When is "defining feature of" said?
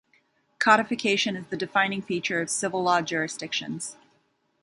1.55-2.49